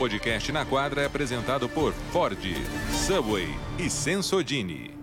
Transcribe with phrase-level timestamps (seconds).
[0.00, 2.40] podcast na quadra é apresentado por Ford,
[3.06, 3.48] Subway
[3.78, 4.96] e Sensodini.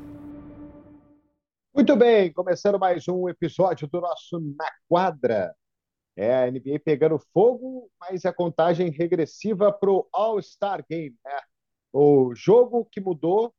[1.71, 5.55] Muito bem, começando mais um episódio do nosso Na Quadra.
[6.15, 11.15] É a NBA pegando fogo, mas a contagem regressiva para o All-Star Game.
[11.23, 11.39] Né?
[11.93, 13.53] O jogo que mudou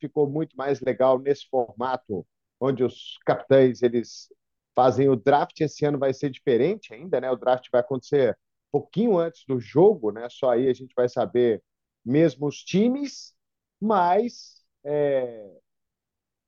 [0.00, 2.26] ficou muito mais legal nesse formato,
[2.58, 4.32] onde os capitães eles
[4.74, 5.60] fazem o draft.
[5.60, 7.30] Esse ano vai ser diferente ainda, né?
[7.30, 8.34] O draft vai acontecer
[8.70, 10.28] pouquinho antes do jogo, né?
[10.30, 11.62] Só aí a gente vai saber
[12.04, 13.34] mesmo os times,
[13.80, 15.60] mas é,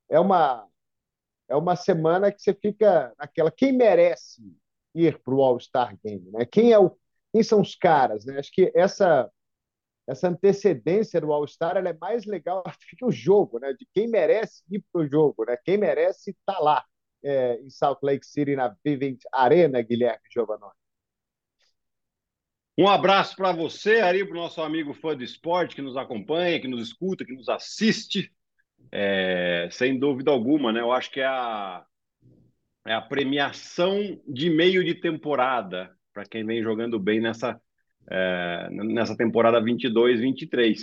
[0.09, 0.67] é uma
[1.49, 4.41] é uma semana que você fica naquela quem merece
[4.95, 6.45] ir para o All-Star Game, né?
[6.45, 6.97] Quem é o
[7.33, 8.39] quem são os caras, né?
[8.39, 9.31] Acho que essa
[10.07, 12.63] essa antecedência do All-Star é mais legal
[12.97, 13.73] que o jogo, né?
[13.73, 15.57] De quem merece ir para o jogo, né?
[15.57, 16.85] Quem merece estar tá lá
[17.23, 20.82] é, em Salt Lake City na Vivint Arena, Guilherme Giovanoni.
[22.77, 26.59] Um abraço para você, Ari, para o nosso amigo fã do esporte que nos acompanha,
[26.59, 28.31] que nos escuta, que nos assiste.
[28.91, 30.81] É, sem dúvida alguma, né?
[30.81, 31.85] Eu acho que é a,
[32.85, 37.59] é a premiação de meio de temporada para quem vem jogando bem nessa,
[38.09, 40.79] é, nessa temporada 22-23.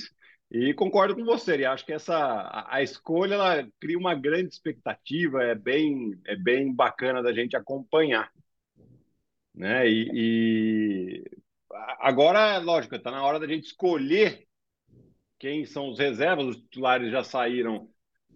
[0.50, 1.64] E concordo com você, Ari.
[1.64, 6.74] Acho que essa a, a, escolha ela cria uma grande expectativa, é bem, é bem
[6.74, 8.30] bacana da gente acompanhar.
[9.54, 9.88] Né?
[9.88, 11.24] E, e
[12.00, 14.46] Agora, lógico, está na hora da gente escolher
[15.38, 16.46] quem são os reservas.
[16.46, 17.88] Os titulares já saíram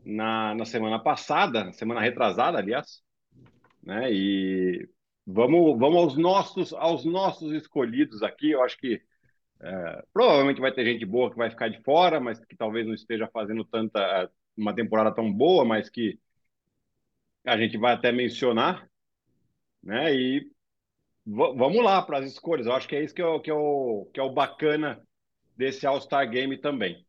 [0.05, 3.03] na, na semana passada, semana retrasada, aliás.
[3.83, 4.13] Né?
[4.13, 4.89] E
[5.27, 8.51] vamos, vamos aos nossos, aos nossos escolhidos aqui.
[8.51, 9.03] Eu acho que
[9.61, 12.95] é, provavelmente vai ter gente boa que vai ficar de fora, mas que talvez não
[12.95, 16.19] esteja fazendo tanta uma temporada tão boa, mas que
[17.45, 18.89] a gente vai até mencionar,
[19.83, 20.15] né?
[20.15, 20.51] E
[21.27, 22.67] vamos lá para as escolhas.
[22.67, 25.03] Eu acho que é isso que é, o, que é, o, que é o bacana
[25.57, 27.05] desse All-Star Game também.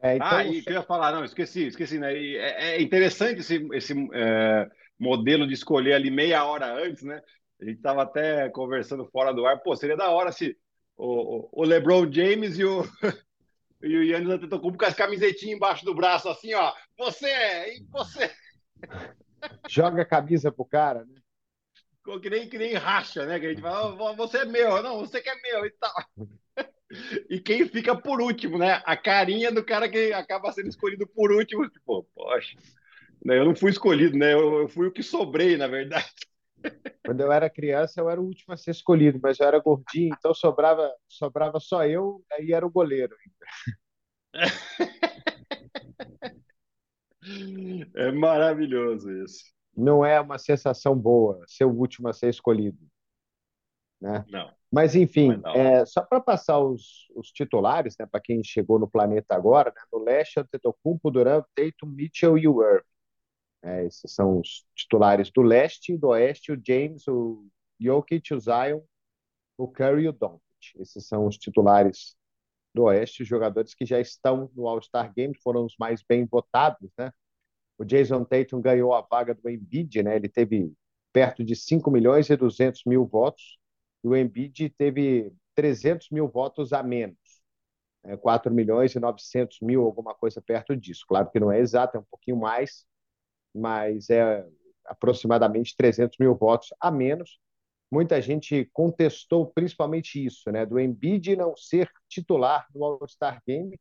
[0.00, 2.12] É, então, ah, e que eu ia falar, não, esqueci, esqueci, né?
[2.12, 4.68] É, é, interessante esse, esse é,
[4.98, 7.22] modelo de escolher ali meia hora antes, né?
[7.60, 10.56] A gente estava até conversando fora do ar, pô, seria da hora se
[10.96, 12.82] o, o LeBron James e o,
[13.80, 18.28] e o Yannis Antetokounmpo com as camisetinhas embaixo do braço, assim, ó, você, e você.
[19.68, 21.21] Joga a camisa pro cara, né?
[22.20, 23.38] Que nem, que nem racha, né?
[23.38, 25.92] Que a gente fala, você é meu, não, você que é meu e tal.
[27.30, 28.82] E quem fica por último, né?
[28.84, 31.66] A carinha do cara que acaba sendo escolhido por último.
[31.70, 32.54] Tipo, poxa,
[33.24, 33.38] né?
[33.38, 34.34] eu não fui escolhido, né?
[34.34, 36.12] Eu, eu fui o que sobrei, na verdade.
[37.02, 40.14] Quando eu era criança, eu era o último a ser escolhido, mas eu era gordinho,
[40.18, 43.16] então sobrava, sobrava só eu, aí era o goleiro.
[47.94, 52.78] É maravilhoso isso não é uma sensação boa ser o último a ser escolhido.
[54.00, 54.24] Né?
[54.28, 54.52] Não.
[54.70, 59.34] Mas, enfim, é, só para passar os, os titulares, né, para quem chegou no planeta
[59.34, 62.86] agora, né, no leste, Antetokounmpo, Durant, Tatum, Mitchell e o Irving.
[63.62, 67.46] É, esses são os titulares do leste e do oeste, o James, o
[67.78, 68.80] Jokic, o Zion,
[69.58, 70.40] o Curry e o Doncic.
[70.80, 72.16] Esses são os titulares
[72.74, 76.90] do oeste, os jogadores que já estão no All-Star Game, foram os mais bem votados,
[76.98, 77.12] né?
[77.82, 80.14] O Jason Tatum ganhou a vaga do Embiid, né?
[80.14, 80.72] Ele teve
[81.12, 83.58] perto de 5 milhões e 200 mil votos.
[84.04, 87.18] E o Embiid teve 300 mil votos a menos.
[88.04, 91.04] É, 4 milhões e 900 mil, alguma coisa perto disso.
[91.08, 92.86] Claro que não é exato, é um pouquinho mais,
[93.52, 94.46] mas é
[94.86, 97.40] aproximadamente 300 mil votos a menos.
[97.90, 100.64] Muita gente contestou principalmente isso, né?
[100.64, 103.76] Do Embiid não ser titular no All-Star Game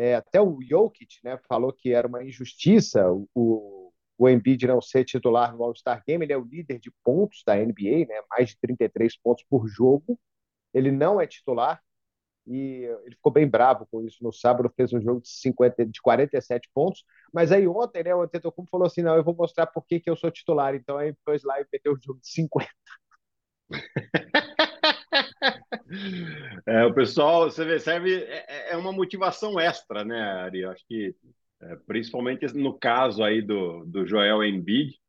[0.00, 5.04] é, até o Jokic né, falou que era uma injustiça o, o Embiid não ser
[5.04, 6.24] titular no All-Star Game.
[6.24, 10.18] Ele é o líder de pontos da NBA, né, mais de 33 pontos por jogo.
[10.72, 11.82] Ele não é titular
[12.46, 16.00] e ele ficou bem bravo com isso no sábado, fez um jogo de, 50, de
[16.00, 17.04] 47 pontos.
[17.30, 20.08] Mas aí ontem né, o Antetokounmpo falou assim, não, eu vou mostrar por que, que
[20.08, 20.74] eu sou titular.
[20.74, 22.70] Então aí foi lá e meteu o jogo de 50.
[26.66, 30.60] É, o pessoal, você vê, serve, é, é uma motivação extra, né, Ari?
[30.60, 31.14] Eu acho que,
[31.62, 35.00] é, principalmente no caso aí do, do Joel Embiid,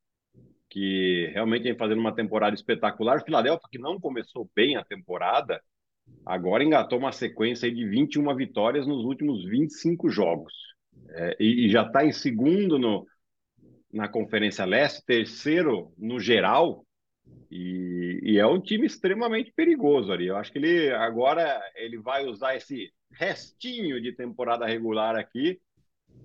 [0.69, 3.23] que realmente vem fazendo uma temporada espetacular.
[3.23, 5.61] Filadélfia, que não começou bem a temporada,
[6.25, 10.53] agora engatou uma sequência de 21 vitórias nos últimos 25 jogos.
[11.09, 13.05] É, e, e, já está em segundo no,
[13.91, 16.85] na Conferência Leste, terceiro no geral,
[17.49, 20.27] e, e, é um time extremamente perigoso ali.
[20.27, 25.59] Eu acho que ele agora ele vai usar esse restinho de temporada regular aqui,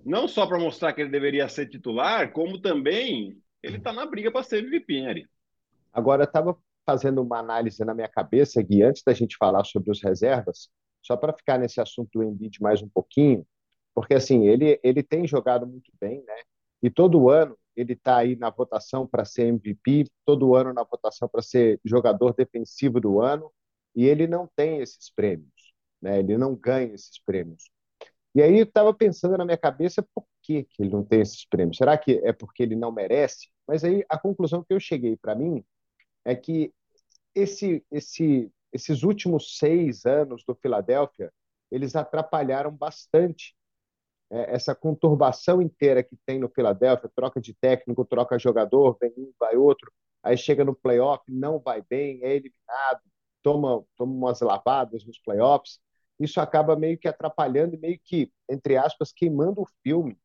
[0.05, 4.31] não só para mostrar que ele deveria ser titular, como também ele está na briga
[4.31, 5.27] para ser MVP, ali.
[5.91, 9.91] Agora, eu estava fazendo uma análise na minha cabeça, Gui, antes da gente falar sobre
[9.91, 10.69] os reservas,
[11.01, 13.45] só para ficar nesse assunto do Embiid mais um pouquinho,
[13.93, 16.35] porque assim, ele, ele tem jogado muito bem, né?
[16.81, 21.29] E todo ano ele está aí na votação para ser MVP, todo ano na votação
[21.29, 23.51] para ser jogador defensivo do ano,
[23.95, 26.19] e ele não tem esses prêmios, né?
[26.19, 27.69] Ele não ganha esses prêmios.
[28.35, 31.45] E aí eu estava pensando na minha cabeça por que, que ele não tem esses
[31.45, 31.77] prêmios.
[31.77, 33.49] Será que é porque ele não merece?
[33.67, 35.63] Mas aí a conclusão que eu cheguei para mim
[36.25, 36.73] é que
[37.35, 41.31] esse, esse, esses últimos seis anos do Filadélfia
[41.71, 43.56] eles atrapalharam bastante
[44.29, 49.55] essa conturbação inteira que tem no Filadélfia, troca de técnico, troca jogador, vem um, vai
[49.55, 49.91] outro,
[50.21, 53.01] aí chega no playoff, não vai bem, é eliminado,
[53.41, 55.79] toma, toma umas lavadas nos playoffs,
[56.19, 60.17] isso acaba meio que atrapalhando e meio que, entre aspas, queimando o filme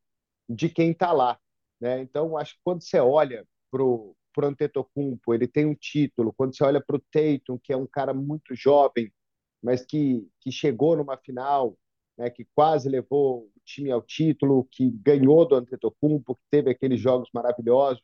[0.48, 1.38] de quem está lá.
[1.80, 2.00] Né?
[2.00, 6.64] Então, acho que quando você olha para o Antetokounmpo, ele tem um título, quando você
[6.64, 9.12] olha para o Tatum, que é um cara muito jovem,
[9.62, 11.76] mas que, que chegou numa final,
[12.16, 17.00] né, que quase levou o time ao título, que ganhou do Antetokounmpo, que teve aqueles
[17.00, 18.02] jogos maravilhosos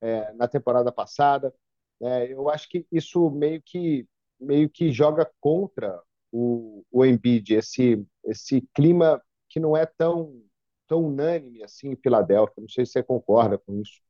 [0.00, 1.54] é, na temporada passada.
[2.00, 4.06] É, eu acho que isso meio que
[4.40, 6.02] meio que joga contra
[6.32, 10.42] o, o Embiid, esse esse clima que não é tão
[10.88, 12.60] tão unânime assim em Filadélfia.
[12.60, 14.00] Não sei se você concorda com isso.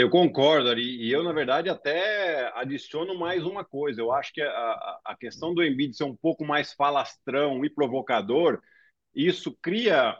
[0.00, 4.00] Eu concordo, Ari, e eu, na verdade, até adiciono mais uma coisa.
[4.00, 8.62] Eu acho que a, a questão do Embiid ser um pouco mais falastrão e provocador,
[9.14, 10.16] isso cria,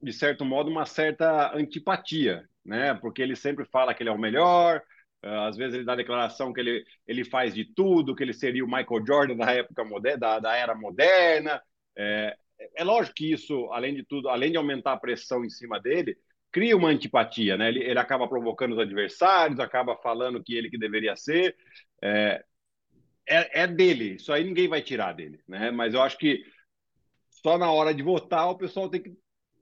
[0.00, 2.94] de certo modo, uma certa antipatia, né?
[2.94, 4.80] Porque ele sempre fala que ele é o melhor,
[5.24, 8.64] ah, às vezes ele dá declaração que ele, ele faz de tudo, que ele seria
[8.64, 11.60] o Michael Jordan da época moderna, da, da era moderna.
[11.96, 12.36] É,
[12.76, 16.16] é lógico que isso, além de tudo, além de aumentar a pressão em cima dele,
[16.52, 17.68] cria uma antipatia, né?
[17.68, 21.56] Ele, ele acaba provocando os adversários, acaba falando que ele que deveria ser.
[22.02, 22.44] É,
[23.28, 25.70] é, é, dele, isso aí ninguém vai tirar dele, né?
[25.70, 26.42] Mas eu acho que
[27.28, 29.16] só na hora de votar o pessoal tem que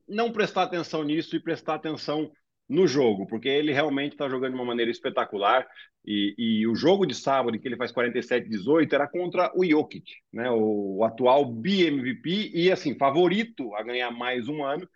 [0.09, 2.31] não prestar atenção nisso e prestar atenção
[2.69, 5.67] no jogo, porque ele realmente está jogando de uma maneira espetacular.
[6.05, 10.13] E, e, o jogo de sábado, em que ele faz 47-18, era contra o Jokic,
[10.33, 10.51] né?
[10.51, 14.89] o, o atual BMVP e assim favorito a ganhar mais um ano.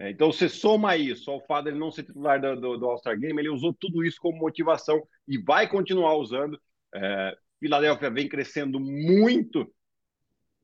[0.00, 2.86] É, então, você soma isso ao fato de ele não ser titular do, do, do
[2.86, 6.58] All-Star Game, ele usou tudo isso como motivação e vai continuar usando.
[6.94, 9.70] É, Filadélfia vem crescendo muito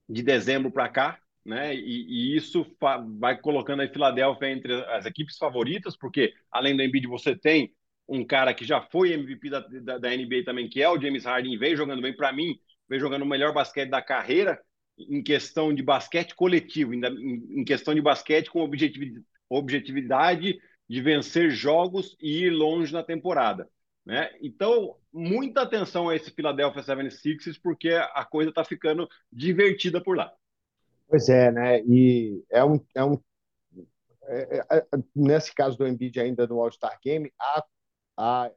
[0.09, 1.75] de dezembro para cá, né?
[1.75, 2.65] E, e isso
[3.19, 7.75] vai colocando a Filadélfia entre as equipes favoritas, porque além do Embiid você tem
[8.09, 11.27] um cara que já foi MVP da, da, da NBA também, que é o James
[11.27, 12.59] Harden, vem jogando bem para mim,
[12.89, 14.59] vem jogando o melhor basquete da carreira
[14.99, 18.69] em questão de basquete coletivo, em questão de basquete com
[19.51, 20.59] objetividade
[20.89, 23.69] de vencer jogos e ir longe na temporada.
[24.05, 24.31] Né?
[24.41, 30.33] Então, muita atenção a esse Philadelphia 76ers, porque a coisa está ficando divertida por lá.
[31.09, 31.81] Pois é, né?
[31.83, 33.21] E é um, é um
[34.29, 34.85] é, é, é
[35.15, 37.65] nesse caso do Embiid ainda no All-Star Game, há,
[38.17, 38.51] há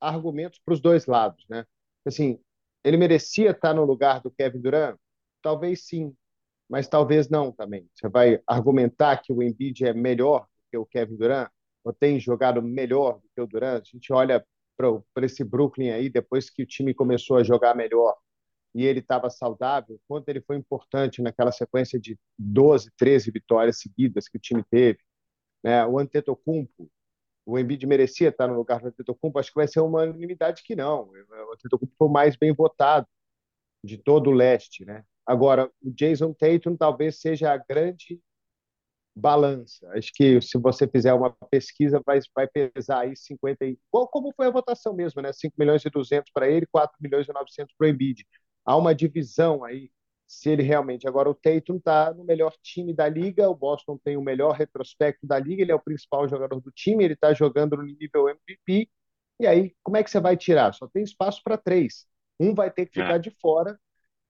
[0.00, 1.66] argumentos para os dois lados, né?
[2.04, 2.38] Assim,
[2.84, 4.96] ele merecia estar no lugar do Kevin Durant?
[5.42, 6.14] Talvez sim,
[6.68, 7.88] mas talvez não também.
[7.94, 11.50] Você vai argumentar que o Embiid é melhor do que o Kevin Durant?
[11.84, 13.82] Ou tem jogado melhor do que o Durant?
[13.82, 14.44] A gente olha
[14.76, 18.16] para esse Brooklyn aí, depois que o time começou a jogar melhor
[18.74, 24.28] e ele estava saudável, quanto ele foi importante naquela sequência de 12, 13 vitórias seguidas
[24.28, 24.98] que o time teve.
[25.62, 25.84] Né?
[25.84, 26.90] O Antetokounmpo,
[27.44, 30.74] o Embiid merecia estar no lugar do Antetokounmpo, acho que vai ser uma unanimidade que
[30.74, 31.10] não.
[31.10, 33.06] O Antetokounmpo foi o mais bem votado
[33.84, 35.04] de todo o leste, né?
[35.26, 38.20] Agora, o Jason Tatum talvez seja a grande
[39.14, 39.86] balança.
[39.92, 44.46] Acho que se você fizer uma pesquisa, vai, vai pesar aí 50 igual como foi
[44.46, 45.32] a votação mesmo, né?
[45.32, 48.26] 5 milhões e 200 para ele, 4 milhões e 900 para o Embiid.
[48.64, 49.90] Há uma divisão aí
[50.32, 54.16] se ele realmente agora o Tatum está no melhor time da liga, o Boston tem
[54.16, 57.76] o melhor retrospecto da liga, ele é o principal jogador do time, ele está jogando
[57.76, 58.88] no nível MVP.
[59.38, 60.72] E aí, como é que você vai tirar?
[60.72, 62.06] Só tem espaço para três.
[62.40, 63.18] Um vai ter que ficar é.
[63.18, 63.78] de fora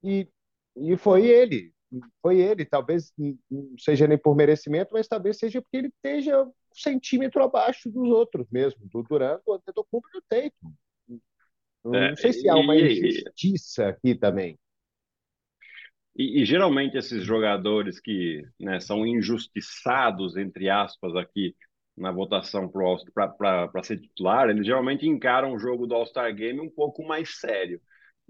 [0.03, 0.29] e
[0.77, 1.73] e foi ele,
[2.21, 3.13] foi ele, talvez
[3.51, 8.09] não seja nem por merecimento, mas talvez seja porque ele esteja um centímetro abaixo dos
[8.09, 10.75] outros mesmo, do Duran, do Antetokounmpo e do Tatum.
[11.85, 14.59] Não, é, sei se há uma injustiça aqui também.
[16.17, 21.57] E, e, geralmente esses jogadores que né, são injustiçados, entre aspas, aqui
[21.97, 27.03] na votação para ser titular, eles geralmente encaram o jogo do All-Star Game um pouco
[27.03, 27.81] mais sério.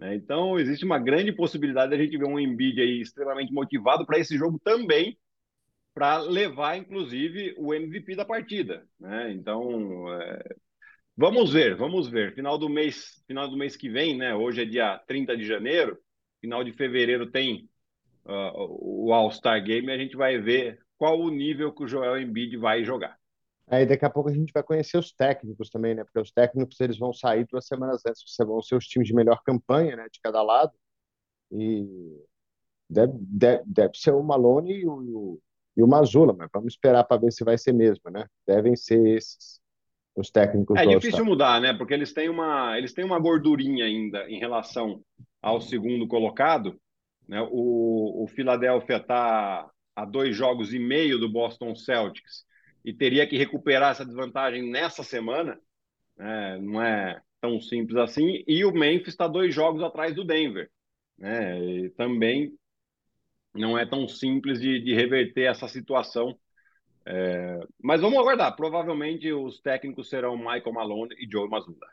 [0.02, 0.16] Né?
[0.16, 4.18] Então, existe uma grande possibilidade de a gente ver um Embiid aí extremamente motivado para
[4.18, 5.16] esse jogo também,
[5.94, 8.85] para levar, inclusive, o MVP da partida.
[8.99, 9.30] Né?
[9.30, 10.56] Então, é...
[11.16, 12.35] vamos ver, vamos ver.
[12.35, 14.35] Final do mês, final do mês que vem, né?
[14.35, 15.97] hoje é dia 30 de janeiro,
[16.40, 17.68] final de fevereiro tem
[18.25, 22.56] uh, o All-Star Game a gente vai ver qual o nível que o Joel Embiid
[22.56, 23.16] vai jogar.
[23.73, 26.05] Aí daqui a pouco a gente vai conhecer os técnicos também, né?
[26.05, 29.43] Porque os técnicos eles vão sair duas semanas antes, vão ser os times de melhor
[29.43, 30.07] campanha, né?
[30.12, 30.73] De cada lado.
[31.50, 31.87] E
[32.88, 35.41] deve, deve, deve ser o Malone e o,
[35.75, 38.26] e o Mazula, mas vamos esperar para ver se vai ser mesmo, né?
[38.47, 39.59] Devem ser esses
[40.14, 40.79] os técnicos.
[40.79, 41.73] É difícil mudar, né?
[41.73, 45.02] Porque eles têm uma eles têm uma gordurinha ainda em relação
[45.41, 46.79] ao segundo colocado,
[47.26, 47.41] né?
[47.50, 52.45] O, o Philadelphia está a dois jogos e meio do Boston Celtics
[52.85, 55.59] e teria que recuperar essa desvantagem nessa semana,
[56.17, 56.59] né?
[56.59, 58.43] não é tão simples assim.
[58.47, 60.71] E o Memphis está dois jogos atrás do Denver,
[61.19, 61.59] né?
[61.61, 62.53] E também
[63.55, 66.37] não é tão simples de, de reverter essa situação.
[67.05, 68.55] É, mas vamos aguardar.
[68.57, 71.87] Provavelmente os técnicos serão Michael Malone e Joe Mazzulla.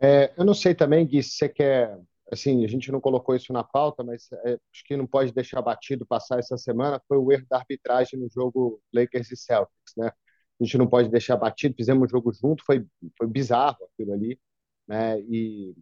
[0.00, 1.98] É, eu não sei também, Gui, se você quer.
[2.32, 5.60] Assim, a gente não colocou isso na pauta, mas é, acho que não pode deixar
[5.60, 7.02] batido passar essa semana.
[7.08, 10.12] Foi o erro da arbitragem no jogo Lakers e Celtics, né?
[10.60, 11.74] A gente não pode deixar batido.
[11.74, 12.86] Fizemos um jogo junto, foi,
[13.16, 14.38] foi bizarro aquilo ali,
[14.86, 15.20] né?
[15.22, 15.74] E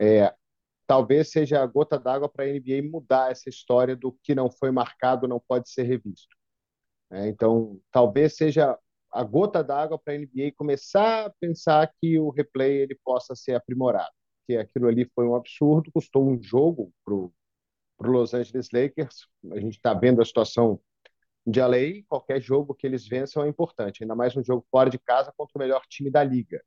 [0.00, 0.34] é,
[0.86, 4.70] talvez seja a gota d'água para a NBA mudar essa história do que não foi
[4.70, 6.34] marcado não pode ser revisto.
[7.12, 8.76] É, então, talvez seja
[9.12, 13.54] a gota d'água para a NBA começar a pensar que o replay ele possa ser
[13.54, 14.10] aprimorado,
[14.46, 17.32] que aquilo ali foi um absurdo, custou um jogo para o
[18.00, 19.26] Los Angeles Lakers.
[19.52, 20.80] A gente está vendo a situação
[21.46, 24.98] de LA, qualquer jogo que eles vençam é importante, ainda mais um jogo fora de
[24.98, 26.62] casa contra o melhor time da liga.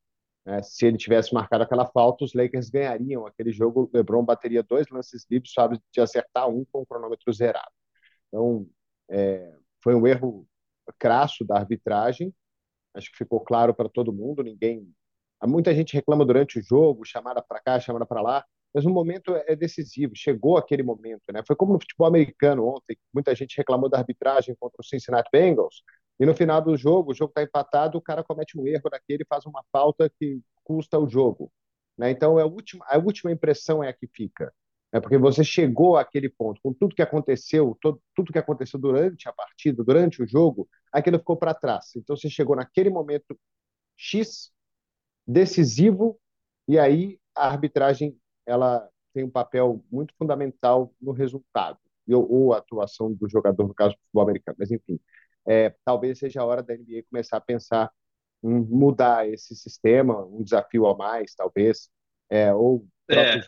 [0.45, 3.83] É, se ele tivesse marcado aquela falta, os Lakers ganhariam aquele jogo.
[3.83, 7.71] O LeBron bateria dois lances livres, sabe, de acertar um com o cronômetro zerado.
[8.27, 8.67] Então,
[9.09, 10.47] é, foi um erro
[10.99, 12.33] crasso da arbitragem.
[12.93, 14.43] Acho que ficou claro para todo mundo.
[14.43, 14.93] Ninguém.
[15.45, 19.35] Muita gente reclama durante o jogo, chamada para cá, chamada para lá, mas o momento
[19.47, 20.13] é decisivo.
[20.15, 21.41] Chegou aquele momento, né?
[21.45, 22.97] Foi como no futebol americano ontem.
[23.13, 25.83] Muita gente reclamou da arbitragem contra o Cincinnati Bengals
[26.19, 29.25] e no final do jogo, o jogo está empatado, o cara comete um erro naquele,
[29.25, 31.51] faz uma falta que custa o jogo.
[31.97, 32.11] Né?
[32.11, 34.53] Então, é a, última, a última impressão é a que fica.
[34.91, 34.99] Né?
[34.99, 39.33] Porque você chegou àquele ponto, com tudo que aconteceu, todo, tudo que aconteceu durante a
[39.33, 41.95] partida, durante o jogo, aquilo ficou para trás.
[41.95, 43.37] Então, você chegou naquele momento
[43.97, 44.51] X,
[45.25, 46.19] decisivo,
[46.67, 51.77] e aí a arbitragem ela tem um papel muito fundamental no resultado,
[52.09, 54.57] ou, a atuação do jogador, no caso do futebol americano.
[54.59, 54.99] Mas, enfim,
[55.47, 57.91] é, talvez seja a hora da NBA começar a pensar
[58.43, 61.89] em mudar esse sistema, um desafio a mais, talvez,
[62.29, 63.39] é, ou é.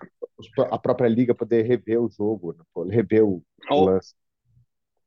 [0.72, 2.64] a própria liga poder rever o jogo, né?
[2.96, 4.14] rever o, ou, lance.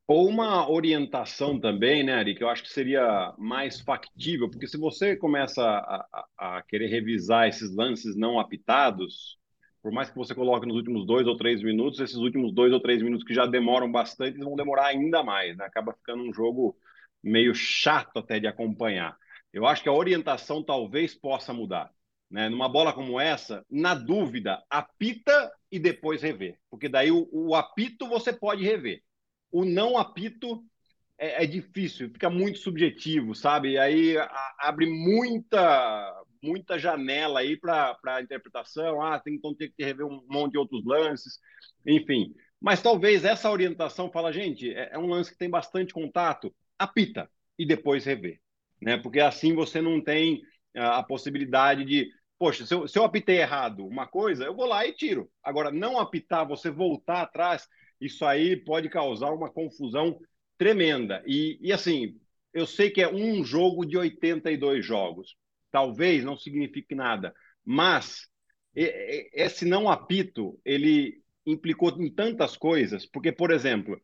[0.07, 4.77] Ou uma orientação também, né, Ari, que eu acho que seria mais factível, porque se
[4.77, 9.38] você começa a, a, a querer revisar esses lances não apitados,
[9.81, 12.79] por mais que você coloque nos últimos dois ou três minutos, esses últimos dois ou
[12.79, 15.65] três minutos que já demoram bastante, vão demorar ainda mais, né?
[15.65, 16.75] Acaba ficando um jogo
[17.23, 19.17] meio chato até de acompanhar.
[19.51, 21.91] Eu acho que a orientação talvez possa mudar.
[22.29, 22.47] Né?
[22.47, 26.59] Numa bola como essa, na dúvida, apita e depois rever.
[26.69, 29.01] Porque daí o, o apito você pode rever.
[29.51, 30.63] O não apito
[31.17, 33.71] é, é difícil, fica muito subjetivo, sabe?
[33.71, 39.01] E aí a, abre muita muita janela aí para a interpretação.
[39.01, 41.39] Ah, tem, então tem que rever um monte de outros lances,
[41.85, 42.33] enfim.
[42.59, 47.29] Mas talvez essa orientação fala, gente, é, é um lance que tem bastante contato, apita
[47.57, 48.39] e depois rever,
[48.81, 48.97] né?
[48.97, 50.41] Porque assim você não tem
[50.75, 54.65] a, a possibilidade de, poxa, se eu, se eu apitei errado uma coisa, eu vou
[54.65, 55.29] lá e tiro.
[55.43, 57.67] Agora, não apitar, você voltar atrás,
[57.99, 60.19] isso aí pode causar uma confusão
[60.57, 61.23] tremenda.
[61.25, 62.17] E, e assim,
[62.53, 65.35] eu sei que é um jogo de 82 jogos
[65.71, 67.33] talvez não signifique nada,
[67.65, 68.27] mas
[68.75, 73.99] esse não apito, ele implicou em tantas coisas, porque, por exemplo,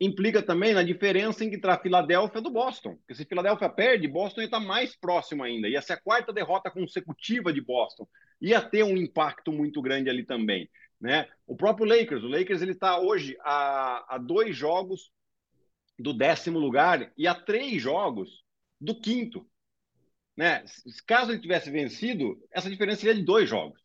[0.00, 2.96] implica também na diferença está a Filadélfia do Boston.
[2.96, 5.68] Porque se Filadélfia perde, Boston está mais próximo ainda.
[5.68, 8.06] Ia ser a quarta derrota consecutiva de Boston.
[8.40, 10.68] Ia ter um impacto muito grande ali também.
[11.00, 11.28] Né?
[11.46, 15.10] O próprio Lakers, o Lakers ele está hoje a, a dois jogos
[15.98, 18.42] do décimo lugar e a três jogos
[18.80, 19.46] do quinto.
[20.36, 20.64] Né?
[21.06, 23.80] Caso ele tivesse vencido, essa diferença seria de dois jogos.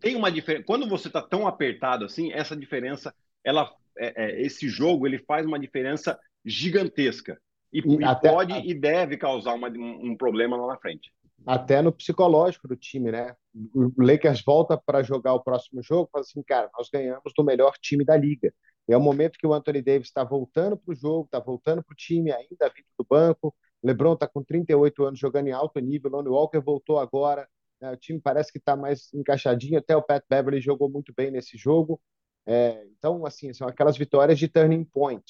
[0.00, 0.64] Tem uma diferença.
[0.66, 5.46] Quando você está tão apertado assim, essa diferença, ela, é, é, esse jogo, ele faz
[5.46, 7.40] uma diferença gigantesca
[7.72, 8.58] e, e, até, pode a...
[8.58, 11.12] e deve causar uma, um problema lá na frente.
[11.46, 13.34] Até no psicológico do time, né?
[13.74, 17.72] O Lakers volta para jogar o próximo jogo, fala assim, cara, nós ganhamos do melhor
[17.80, 18.52] time da liga.
[18.88, 21.82] E é o momento que o Anthony Davis está voltando para o jogo, está voltando
[21.82, 23.54] para o time, ainda vindo do banco,
[23.86, 26.10] LeBron está com 38 anos jogando em alto nível.
[26.10, 27.48] Lonnie Walker voltou agora.
[27.80, 27.92] Né?
[27.92, 29.78] O time parece que está mais encaixadinho.
[29.78, 32.00] Até o Pat Beverly jogou muito bem nesse jogo.
[32.44, 35.24] É, então, assim, são aquelas vitórias de turning point.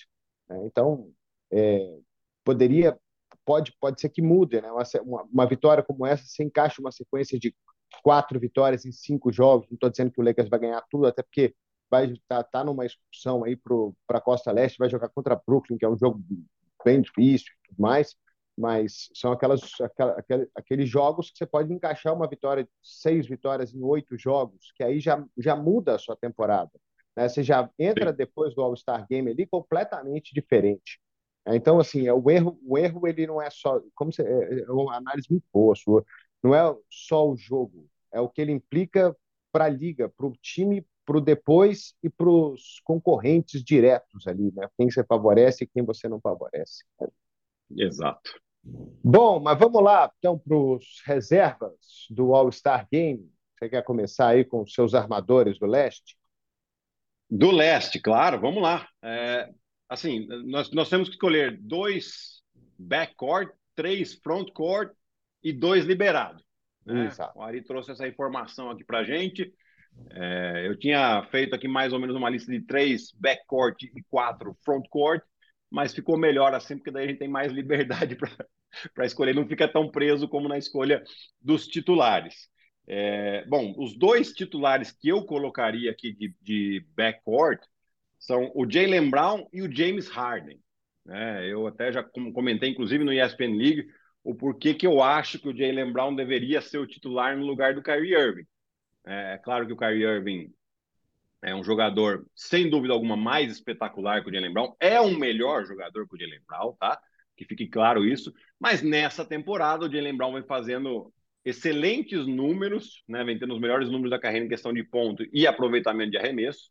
[0.49, 0.65] Né?
[0.65, 1.11] Então,
[1.51, 1.99] é,
[2.45, 2.99] poderia,
[3.45, 4.71] pode, pode ser que mude, né?
[5.03, 7.55] Uma, uma, vitória como essa se encaixa uma sequência de
[8.03, 9.69] quatro vitórias em cinco jogos.
[9.69, 11.55] Não estou dizendo que o Lakers vai ganhar tudo, até porque
[11.91, 15.79] vai estar tá, tá numa excursão aí para a Costa Leste, vai jogar contra Brooklyn,
[15.79, 16.21] que é um jogo
[16.85, 18.17] bem difícil e tudo mais
[18.57, 20.17] mas são aquelas, aquela,
[20.55, 24.99] aqueles jogos que você pode encaixar uma vitória, seis vitórias em oito jogos, que aí
[24.99, 26.71] já, já muda a sua temporada.
[27.15, 27.29] Né?
[27.29, 31.01] Você já entra depois do All-Star Game ali completamente diferente.
[31.49, 34.71] Então, assim, é, o erro, o erro ele não é só, como você, é, é
[34.71, 36.05] uma análise muito boa sua,
[36.43, 39.17] não é só o jogo, é o que ele implica
[39.53, 44.53] para a liga, para o time, para o depois e para os concorrentes diretos ali,
[44.53, 44.69] né?
[44.77, 46.85] Quem você favorece e quem você não favorece.
[47.71, 48.31] Exato.
[49.03, 53.31] Bom, mas vamos lá então para os reservas do All-Star Game.
[53.57, 56.17] Você quer começar aí com os seus armadores do leste?
[57.31, 58.89] Do leste, claro, vamos lá.
[59.03, 59.49] É,
[59.89, 62.43] assim, nós, nós temos que escolher dois
[62.79, 64.93] backcourt, três frontcourt
[65.43, 66.45] e dois liberados.
[66.85, 67.09] Né?
[67.35, 69.53] O Ari trouxe essa informação aqui para gente.
[70.11, 74.57] É, eu tinha feito aqui mais ou menos uma lista de três backcourt e quatro
[74.65, 75.23] frontcourt
[75.71, 78.17] mas ficou melhor assim, porque daí a gente tem mais liberdade
[78.95, 81.03] para escolher, não fica tão preso como na escolha
[81.41, 82.49] dos titulares.
[82.89, 87.61] É, bom, os dois titulares que eu colocaria aqui de, de backcourt
[88.19, 90.61] são o Jalen Brown e o James Harden.
[91.09, 93.89] É, eu até já comentei, inclusive no ESPN League,
[94.25, 97.75] o porquê que eu acho que o Jalen Brown deveria ser o titular no lugar
[97.75, 98.47] do Kyrie Irving.
[99.05, 100.53] É, é claro que o Kyrie Irving
[101.43, 104.75] é um jogador, sem dúvida alguma, mais espetacular que o Jalen Brown.
[104.81, 107.01] É um melhor jogador que o Jalen Brown, tá?
[107.37, 108.33] Que fique claro isso.
[108.59, 111.13] Mas nessa temporada, o Jalen Brown vem fazendo
[111.45, 113.23] excelentes números, né?
[113.23, 116.71] Vem tendo os melhores números da carreira em questão de ponto e aproveitamento de arremesso,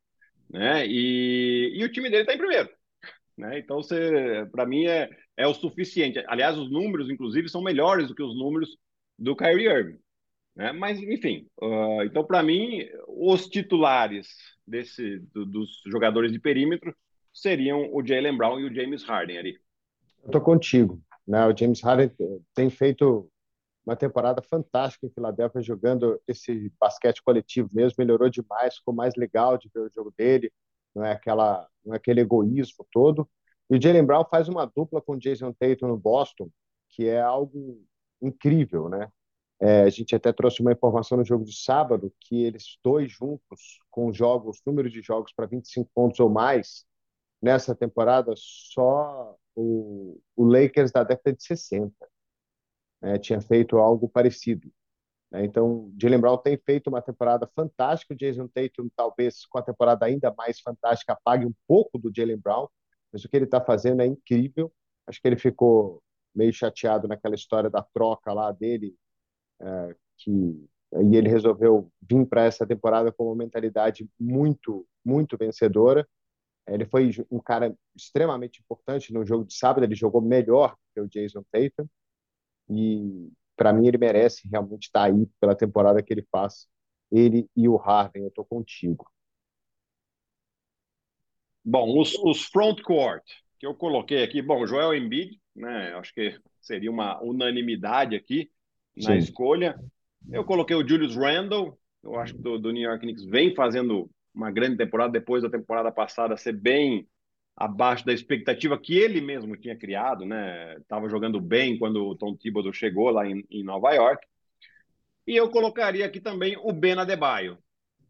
[0.49, 0.85] né?
[0.87, 2.69] E, e o time dele está em primeiro.
[3.37, 3.59] Né?
[3.59, 3.81] Então,
[4.51, 6.23] para mim, é, é o suficiente.
[6.27, 8.77] Aliás, os números, inclusive, são melhores do que os números
[9.17, 9.99] do Kyrie Irving.
[10.55, 10.71] Né?
[10.71, 14.27] Mas, enfim, uh, então, para mim, os titulares
[14.65, 16.95] desse, do, dos jogadores de perímetro
[17.33, 19.59] seriam o Jalen Brown e o James Harden ali.
[20.25, 20.99] Eu estou contigo.
[21.27, 21.45] Né?
[21.45, 22.11] O James Harden
[22.53, 23.29] tem feito
[23.85, 29.57] uma temporada fantástica em Filadélfia, jogando esse basquete coletivo mesmo, melhorou demais, ficou mais legal
[29.57, 30.51] de ver o jogo dele,
[30.95, 33.29] não é, aquela, não é aquele egoísmo todo.
[33.69, 36.49] E o Jalen Brown faz uma dupla com o Jason Tatum no Boston,
[36.89, 37.79] que é algo
[38.19, 39.11] incrível, né?
[39.59, 43.79] É, a gente até trouxe uma informação no jogo de sábado que eles dois juntos,
[43.91, 46.85] com jogos, número de jogos para 25 pontos ou mais,
[47.41, 51.93] nessa temporada, só o, o Lakers da década de 60
[53.01, 54.71] né, tinha feito algo parecido.
[55.31, 55.45] Né?
[55.45, 58.13] Então, Jalen Brown tem feito uma temporada fantástica.
[58.13, 62.37] O Jason Tatum, talvez com a temporada ainda mais fantástica, apague um pouco do Jalen
[62.37, 62.67] Brown,
[63.11, 64.71] mas o que ele está fazendo é incrível.
[65.07, 66.01] Acho que ele ficou
[66.33, 68.95] meio chateado naquela história da troca lá dele
[69.61, 70.67] é, que
[71.03, 76.07] e ele resolveu vir para essa temporada com uma mentalidade muito, muito vencedora.
[76.67, 81.07] Ele foi um cara extremamente importante no jogo de sábado, ele jogou melhor que o
[81.07, 81.87] Jason Tatum,
[82.69, 86.67] e para mim ele merece realmente estar aí pela temporada que ele faz.
[87.11, 89.07] Ele e o Harden, eu estou contigo.
[91.63, 93.23] Bom, os, os front court
[93.57, 98.51] que eu coloquei aqui, bom, Joel Embiid, né, acho que seria uma unanimidade aqui,
[98.95, 99.17] na Sim.
[99.17, 99.79] escolha.
[100.31, 104.09] Eu coloquei o Julius Randle, eu acho que do, do, New York Knicks vem fazendo
[104.35, 107.07] uma grande temporada depois da temporada passada ser bem
[107.55, 110.77] abaixo da expectativa que ele mesmo tinha criado, né?
[110.87, 114.27] Tava jogando bem quando o Tom Thibodeau chegou lá em, em Nova York.
[115.25, 117.57] E eu colocaria aqui também o Ben Adebayo,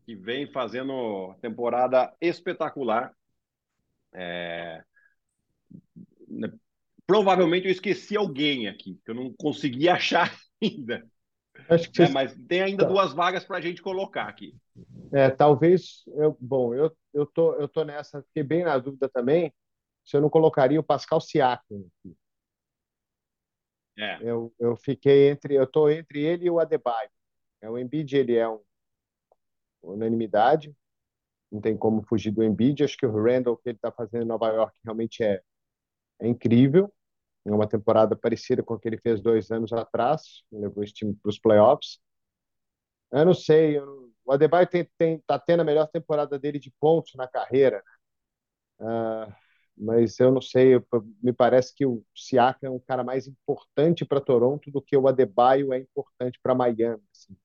[0.04, 3.14] que vem fazendo temporada espetacular.
[4.12, 4.84] É...
[6.28, 6.52] Né,
[7.06, 11.06] provavelmente eu esqueci alguém aqui, que eu não consegui achar ainda.
[11.70, 12.90] Acho que é, mas tem ainda tá.
[12.90, 14.56] duas vagas para a gente colocar aqui.
[15.14, 19.54] É, talvez, eu, bom, eu, eu, tô, eu tô nessa, fiquei bem na dúvida também,
[20.04, 22.16] se eu não colocaria o Pascal Siakam aqui.
[23.98, 24.18] É.
[24.22, 27.10] Eu, eu fiquei entre, eu tô entre ele e o Adebayo.
[27.62, 28.60] É, o Embiid, ele é um
[29.82, 30.76] unanimidade,
[31.52, 32.84] não tem como fugir do Embiid.
[32.84, 35.42] Acho que o Randall, que ele está fazendo em Nova York, realmente é,
[36.20, 36.94] é incrível
[37.46, 41.14] em uma temporada parecida com a que ele fez dois anos atrás, levou esse time
[41.16, 42.00] para os playoffs.
[43.12, 46.72] Eu não sei, eu, o Adebayo tem, tem, tá tendo a melhor temporada dele de
[46.80, 47.84] pontos na carreira,
[48.80, 49.32] uh,
[49.78, 50.86] mas eu não sei, eu,
[51.22, 55.08] me parece que o Siaka é um cara mais importante para Toronto do que o
[55.08, 57.04] Adebayo é importante para Miami.
[57.12, 57.36] Assim.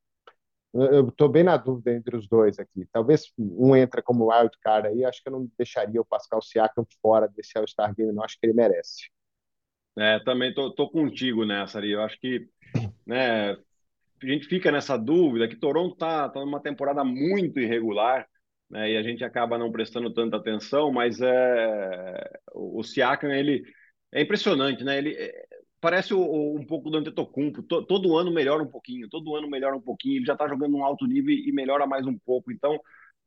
[0.72, 2.86] Eu estou bem na dúvida entre os dois aqui.
[2.92, 5.04] Talvez um entra como wild card aí.
[5.04, 8.22] Acho que eu não deixaria o Pascal Siakam fora desse All-Star Game, não.
[8.22, 9.10] Acho que ele merece.
[9.98, 11.90] É, também tô, tô contigo nessa ali.
[11.90, 12.48] Eu acho que
[13.04, 13.56] né,
[14.22, 18.26] a gente fica nessa dúvida que Toronto tá, tá numa temporada muito irregular,
[18.68, 23.64] né, e a gente acaba não prestando tanta atenção, mas é, o Siakam, ele
[24.12, 24.98] é impressionante, né?
[24.98, 25.44] Ele é,
[25.80, 29.48] parece o, o, um pouco do Antetokounmpo, todo, todo ano melhora um pouquinho, todo ano
[29.48, 32.52] melhora um pouquinho, ele já está jogando um alto nível e melhora mais um pouco.
[32.52, 32.78] Então,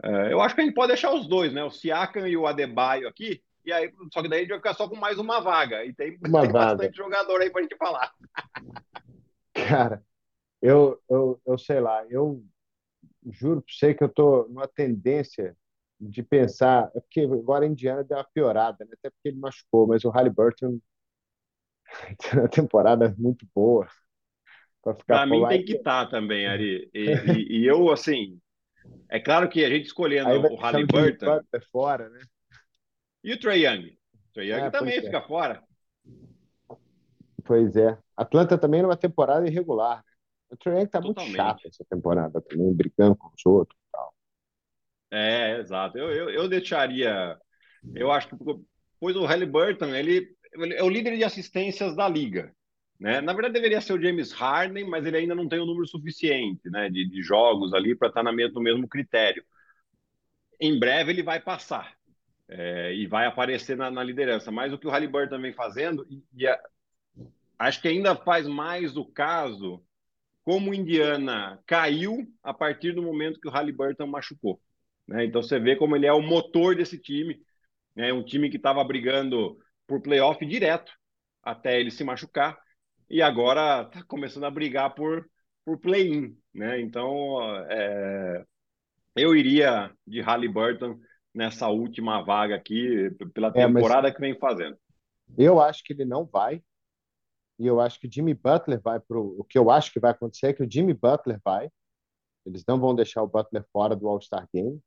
[0.01, 1.63] é, eu acho que a gente pode deixar os dois, né?
[1.63, 4.73] O Siakam e o Adebayo aqui, e aí, só que daí a gente vai ficar
[4.73, 5.85] só com mais uma vaga.
[5.85, 8.11] E tem, tem bastante jogador aí para a gente falar.
[9.53, 10.03] Cara,
[10.63, 12.41] eu, eu, eu sei lá, eu
[13.25, 15.57] juro para você que eu tô numa tendência
[15.99, 18.91] de pensar, é porque agora a Indiana deu uma piorada, né?
[18.93, 20.79] até porque ele machucou, mas o Halliburton
[22.17, 23.89] tem uma temporada muito boa
[24.81, 26.89] para ficar Para mim tem que estar tá também, Ari.
[26.93, 27.05] E,
[27.37, 28.39] e, e, eu, assim,
[29.09, 31.41] é claro que a gente escolhendo o Halliburton...
[31.51, 32.21] É fora, né?
[33.21, 33.97] E o Trey Young?
[34.13, 35.27] O Trey Young é, também fica é.
[35.27, 35.61] fora.
[37.43, 37.97] Pois é.
[38.15, 39.97] Atlanta também numa temporada irregular.
[39.97, 40.12] Né?
[40.53, 41.35] O Trey tá Totalmente.
[41.35, 44.13] muito chato essa temporada também, brigando com os outros e tal.
[45.11, 45.97] É, exato.
[45.97, 47.37] Eu, eu, eu deixaria...
[47.93, 48.35] Eu acho que
[48.99, 52.55] pois o Halliburton, ele, ele é o líder de assistências da liga.
[52.99, 53.19] Né?
[53.19, 56.69] Na verdade, deveria ser o James Harden, mas ele ainda não tem o número suficiente
[56.69, 59.43] né, de, de jogos ali para estar tá no mesmo critério.
[60.57, 61.93] Em breve ele vai passar
[62.47, 64.51] é, e vai aparecer na, na, liderança.
[64.51, 66.57] Mas o que o Halliburton vem fazendo, e, e a,
[67.59, 69.83] acho que ainda faz mais o caso
[70.43, 74.61] como o Indiana caiu a partir do momento que o Halliburton machucou.
[75.07, 75.25] Né?
[75.25, 77.41] Então você vê como ele é o motor desse time,
[77.95, 78.11] né?
[78.11, 80.91] um time que estava brigando por playoff direto
[81.41, 82.57] até ele se machucar
[83.09, 85.25] e agora está começando a brigar por,
[85.65, 86.37] por play-in.
[86.53, 86.81] Né?
[86.81, 87.37] Então
[87.69, 88.45] é,
[89.15, 90.99] eu iria de Halliburton
[91.33, 94.77] nessa última vaga aqui, pela temporada é, que vem fazendo.
[95.37, 96.61] Eu acho que ele não vai.
[97.63, 100.47] E eu acho que Jimmy Butler vai para o que eu acho que vai acontecer
[100.47, 101.71] é que o Jimmy Butler vai.
[102.45, 104.81] Eles não vão deixar o Butler fora do All-Star Game.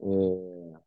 [0.00, 0.80] É,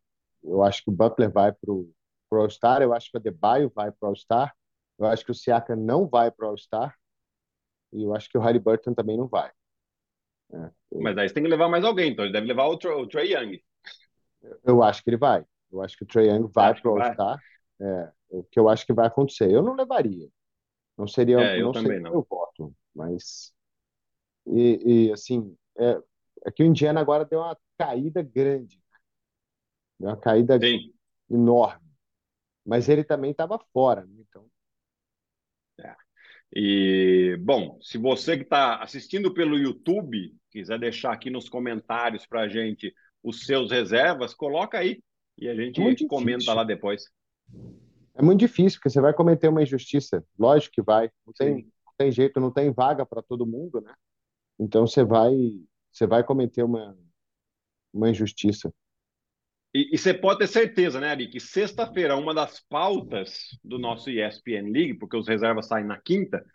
[0.43, 1.93] eu acho que o Butler vai para o
[2.29, 2.81] All-Star.
[2.81, 4.53] Eu acho que o Adebayo vai para o All-Star.
[4.99, 6.93] Eu acho que o Siaka não vai para o All-Star.
[7.93, 9.49] E eu acho que o Harry Burton também não vai.
[10.53, 13.07] É, Mas aí você tem que levar mais alguém, então ele deve levar o, o
[13.07, 13.63] Trey Young.
[14.65, 15.45] Eu acho que ele vai.
[15.71, 17.39] Eu acho que o Trae Young vai para o All-Star.
[17.79, 19.49] É, o que eu acho que vai acontecer.
[19.49, 20.29] Eu não levaria.
[21.01, 22.11] Não seria, é, eu não também seria não.
[22.11, 22.75] meu voto.
[22.93, 23.51] Mas.
[24.45, 25.99] E, e assim, é,
[26.45, 28.79] é, que o Indiana agora deu uma caída grande.
[29.99, 30.93] Deu uma caída Sim.
[31.27, 31.89] enorme.
[32.63, 34.05] Mas ele também estava fora.
[34.05, 34.13] Né?
[34.19, 34.47] Então.
[35.79, 35.95] É.
[36.53, 42.41] E, bom, se você que está assistindo pelo YouTube quiser deixar aqui nos comentários para
[42.41, 45.01] a gente os seus reservas, coloca aí
[45.35, 47.05] e a gente é comenta lá depois.
[48.15, 50.23] É muito difícil, porque você vai cometer uma injustiça.
[50.37, 51.09] Lógico que vai.
[51.25, 53.93] Não tem, não tem jeito, não tem vaga para todo mundo, né?
[54.59, 55.33] Então você vai,
[55.91, 56.97] você vai cometer uma,
[57.93, 58.73] uma injustiça.
[59.73, 64.09] E, e você pode ter certeza, né, Ari, que sexta-feira, uma das pautas do nosso
[64.09, 66.45] ESPN League, porque os reservas saem na quinta,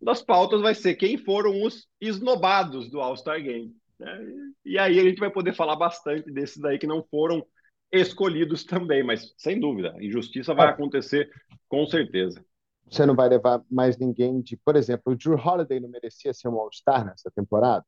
[0.00, 3.72] das pautas vai ser quem foram os esnobados do All-Star Game.
[3.98, 4.18] Né?
[4.64, 7.46] E aí a gente vai poder falar bastante desses daí que não foram
[7.92, 10.70] escolhidos também, mas sem dúvida, injustiça vai é.
[10.70, 11.30] acontecer
[11.68, 12.42] com certeza.
[12.90, 16.48] Você não vai levar mais ninguém de, por exemplo, o Drew Holiday não merecia ser
[16.48, 17.84] um All-Star nessa temporada,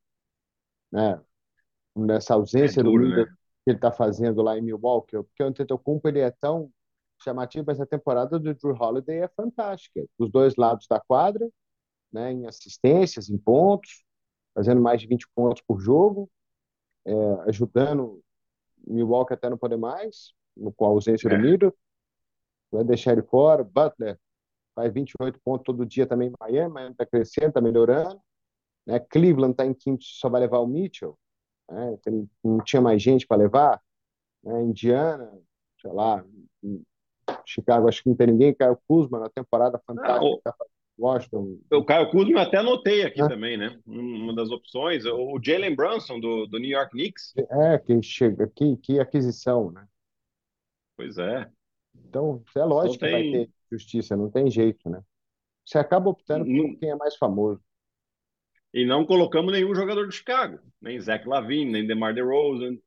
[0.91, 1.21] né?
[1.95, 3.33] Nessa ausência é duro, do líder né?
[3.63, 6.71] que ele está fazendo lá em Milwaukee, porque o Antetokounmpo ele é tão
[7.23, 11.49] chamativo, mas a temporada do Drew Holiday é fantástica, dos dois lados da quadra,
[12.11, 12.31] né?
[12.31, 14.03] Em assistências, em pontos,
[14.53, 16.29] fazendo mais de 20 pontos por jogo,
[17.05, 17.13] é,
[17.47, 18.23] ajudando
[18.87, 20.33] Milwaukee até não poder mais,
[20.75, 21.35] com a ausência é.
[21.35, 21.73] do Miro.
[22.71, 23.63] Vai deixar ele fora.
[23.63, 24.19] Butler
[24.75, 28.19] faz 28 pontos todo dia também em Miami, Miami está crescendo, está melhorando.
[28.85, 28.99] Né?
[28.99, 31.17] Cleveland está em quinto, só vai levar o Mitchell.
[31.69, 31.97] Né?
[32.03, 33.81] Tem, não tinha mais gente para levar.
[34.43, 34.61] Né?
[34.61, 35.31] Indiana,
[35.81, 36.23] sei lá,
[37.45, 38.53] Chicago, acho que não tem ninguém.
[38.53, 40.41] Caio Kuzma na temporada fantástica.
[40.43, 40.55] Tá
[40.97, 41.59] Washington.
[41.71, 43.27] O Caio Kuzma até anotei aqui ah.
[43.27, 43.79] também, né?
[43.85, 45.05] Uma das opções.
[45.05, 47.33] O Jalen Brunson, do, do New York Knicks.
[47.37, 49.85] É, que chega, que, que aquisição, né?
[50.95, 51.49] Pois é.
[51.93, 53.09] Então, é lógico tem...
[53.09, 55.01] que vai ter justiça, não tem jeito, né?
[55.65, 56.71] Você acaba optando não...
[56.71, 57.61] por quem é mais famoso.
[58.73, 62.77] E não colocamos nenhum jogador do Chicago, nem Zach Lavine, nem DeMar DeRozan.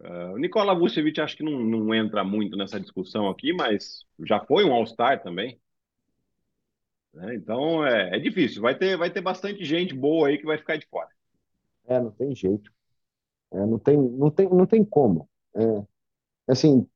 [0.00, 4.40] Uh, o Nikola Vucevic acho que não, não entra muito nessa discussão aqui, mas já
[4.40, 5.60] foi um All-Star também.
[7.14, 7.34] Né?
[7.36, 8.62] Então é, é, difícil.
[8.62, 11.08] Vai ter, vai ter bastante gente boa aí que vai ficar de fora.
[11.86, 12.70] É, não tem jeito.
[13.52, 15.28] É, não tem, não tem, não tem como.
[15.56, 15.62] É,
[16.52, 16.88] assim,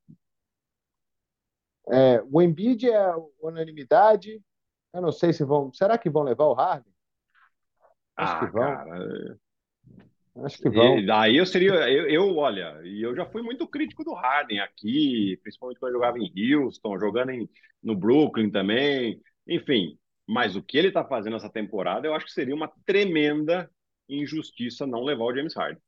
[1.91, 4.43] é, o Embiid é unanimidade.
[4.93, 5.73] Eu não sei se vão.
[5.73, 6.93] Será que vão levar o Harden?
[8.17, 8.83] Acho que Ah, vão.
[8.85, 9.39] cara,
[10.45, 10.95] Acho que vão.
[11.01, 14.61] e daí eu seria, eu, eu, olha, e eu já fui muito crítico do Harden
[14.61, 17.49] aqui, principalmente quando eu jogava em Houston, jogando em,
[17.83, 19.99] no Brooklyn também, enfim.
[20.29, 23.71] Mas o que ele tá fazendo essa temporada, eu acho que seria uma tremenda
[24.07, 25.81] injustiça não levar o James Harden.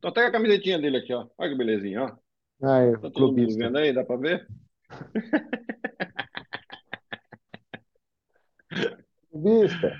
[0.00, 1.26] Tô até com a camisetinha dele aqui, ó.
[1.36, 2.16] Olha que belezinha, ó.
[2.62, 3.92] Ah, é, Tá todo mundo vendo aí?
[3.92, 4.46] Dá pra ver?
[9.30, 9.96] Clubista.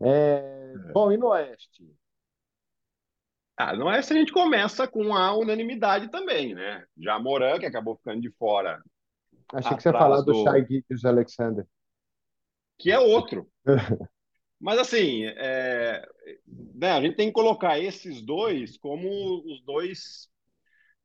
[0.00, 1.94] É, bom, e no Oeste?
[3.54, 6.86] Ah, não é se a gente começa com a unanimidade também, né?
[6.96, 8.82] Já Moran, que acabou ficando de fora,
[9.52, 10.44] Achei que você ia falar do do.
[10.44, 11.66] Shai Gilgeous-Alexander.
[12.80, 13.48] Que é outro.
[14.60, 16.06] Mas assim, é,
[16.74, 19.08] né, a gente tem que colocar esses dois como
[19.46, 20.28] os dois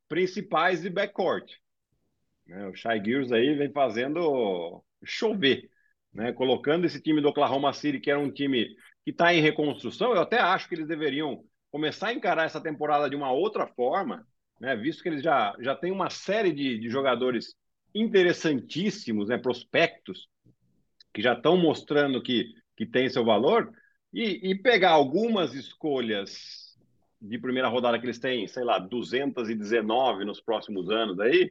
[0.08, 1.52] principais de backcourt.
[2.48, 2.68] né?
[2.68, 5.70] O Shai Gilgeous aí vem fazendo chover,
[6.14, 6.34] né?
[6.34, 8.68] Colocando esse time do Oklahoma City, que era um time
[9.04, 13.10] que está em reconstrução, eu até acho que eles deveriam começar a encarar essa temporada
[13.10, 14.28] de uma outra forma,
[14.60, 14.76] né?
[14.76, 17.56] Visto que eles já, já têm uma série de, de jogadores
[17.94, 19.38] interessantíssimos, né?
[19.38, 20.28] Prospectos,
[21.16, 23.72] que já estão mostrando que, que tem seu valor,
[24.14, 26.76] e, e pegar algumas escolhas
[27.22, 31.50] de primeira rodada que eles têm, sei lá, 219 nos próximos anos aí,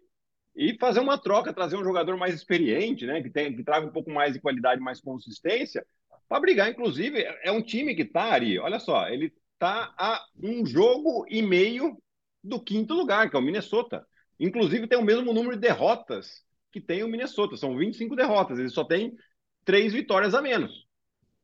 [0.55, 3.91] e fazer uma troca, trazer um jogador mais experiente, né, que, tem, que traga um
[3.91, 5.85] pouco mais de qualidade, mais consistência,
[6.29, 6.71] para brigar.
[6.71, 11.41] Inclusive, é um time que está, Ari, olha só, ele está a um jogo e
[11.41, 11.97] meio
[12.43, 14.07] do quinto lugar, que é o Minnesota.
[14.39, 18.69] Inclusive, tem o mesmo número de derrotas que tem o Minnesota, são 25 derrotas, ele
[18.69, 19.17] só tem
[19.65, 20.87] três vitórias a menos.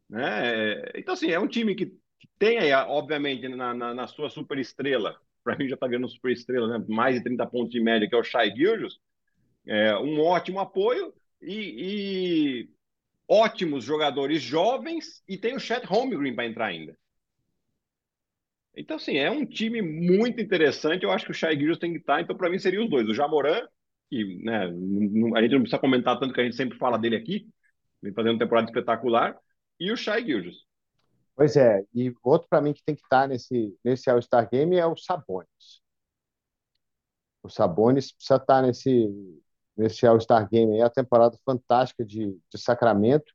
[0.09, 0.83] Né?
[0.95, 1.93] Então, assim, é um time que,
[2.39, 6.33] tem aí, obviamente, na, na, na sua super estrela, para mim já está vendo super
[6.33, 6.85] estrela, né?
[6.89, 8.99] mais de 30 pontos de média, que é o Shai Gilgeous,
[9.67, 11.55] é, um ótimo apoio e,
[12.65, 12.71] e,
[13.29, 16.97] ótimos jogadores jovens e tem o Chet Holmgren para entrar ainda.
[18.77, 21.05] Então, assim, é um time muito interessante.
[21.05, 22.21] Eu acho que o Shai Gilgeous tem que estar.
[22.21, 23.09] Então, para mim, seriam os dois.
[23.09, 23.67] O Jamoran,
[24.09, 27.47] que né, a gente não precisa comentar tanto que a gente sempre fala dele aqui,
[28.03, 29.39] vem fazendo temporada espetacular,
[29.79, 30.67] e o Shai Gilgeous.
[31.35, 34.87] Pois é, e outro para mim que tem que estar nesse, nesse All-Star Game é
[34.87, 35.81] o Sabonis.
[37.43, 39.09] O Sabonis precisa estar nesse,
[39.77, 43.33] nesse All-Star Game aí, a temporada fantástica de, de Sacramento,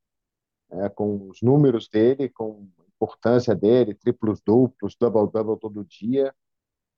[0.71, 6.33] é, com os números dele, com a importância dele, triplos duplos, double-double todo dia.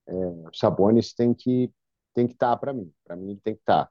[0.06, 1.72] É, o Sabonis tem que
[2.14, 2.92] tem que estar para mim.
[3.06, 3.90] Para mim, ele tem que estar.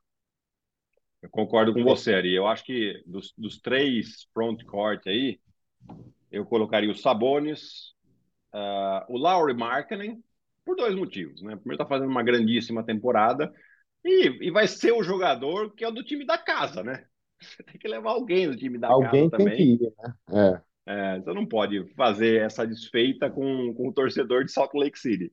[1.22, 2.34] Eu concordo com você, Ari.
[2.34, 5.40] Eu acho que dos, dos três front court aí,
[6.30, 7.94] eu colocaria o Sabonis,
[8.54, 10.22] uh, o Lauri Markkanen,
[10.64, 11.42] por dois motivos.
[11.42, 11.56] Né?
[11.56, 13.52] Primeiro, está fazendo uma grandíssima temporada
[14.04, 17.04] e, e, vai ser o jogador que é do time da casa, né?
[17.40, 19.52] Você tem que levar alguém do time da alguém casa também.
[19.52, 20.62] Alguém tem que ir, né?
[20.62, 20.66] É.
[20.88, 25.32] É, você não pode fazer essa desfeita com, com o torcedor de Salt Lake City.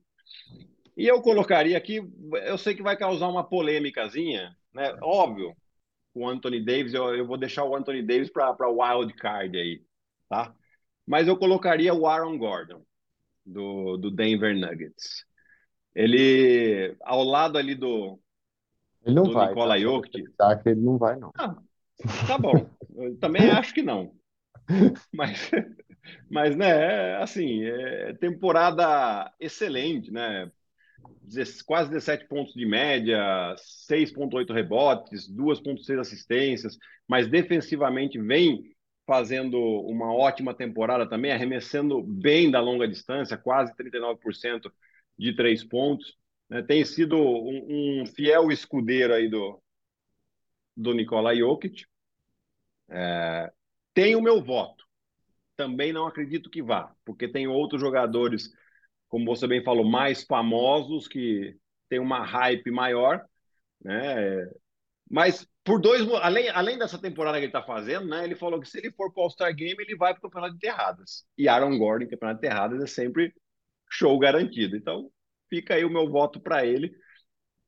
[0.98, 2.02] E eu colocaria aqui,
[2.46, 4.98] eu sei que vai causar uma polêmicazinha, né?
[5.00, 5.56] Óbvio,
[6.14, 9.84] o Anthony Davis, eu, eu vou deixar o Anthony Davis para o wild card aí,
[10.30, 10.54] tá?
[11.06, 12.84] Mas eu colocaria o Aaron Gordon,
[13.46, 15.26] do, do Denver Nuggets.
[15.96, 18.20] Ele, ao lado ali do,
[19.06, 19.80] ele não do vai, Nikola tá?
[19.80, 20.32] Jokic...
[20.38, 21.32] Tá, que ele não vai, não.
[21.38, 21.56] Ah,
[22.28, 22.54] tá bom,
[22.96, 24.16] eu também acho que não.
[25.14, 25.52] Mas,
[26.30, 30.50] mas né, assim, é temporada excelente, né?
[31.66, 33.56] Quase 17 pontos de média,
[33.90, 38.74] 6,8 rebotes, 2,6 assistências, mas defensivamente vem
[39.06, 44.72] fazendo uma ótima temporada também, arremessando bem da longa distância, quase 39%
[45.18, 46.18] de três pontos.
[46.50, 46.62] Né?
[46.62, 49.62] Tem sido um, um, fiel escudeiro aí do,
[50.76, 51.86] do Nikola Jokic.
[52.90, 53.52] É,
[53.94, 54.84] tem o meu voto.
[55.56, 58.52] Também não acredito que vá, porque tem outros jogadores
[59.14, 61.56] como você bem falou, mais famosos, que
[61.88, 63.24] tem uma hype maior,
[63.80, 64.50] né?
[65.08, 68.24] Mas por dois, além, além dessa temporada que ele está fazendo, né?
[68.24, 70.56] Ele falou que se ele for para o All-Star Game, ele vai para o Campeonato
[70.56, 71.28] de Terradas.
[71.38, 73.32] E Aaron Gordon, Campeonato de Terradas, é sempre
[73.88, 74.76] show garantido.
[74.76, 75.12] Então,
[75.48, 76.92] fica aí o meu voto para ele.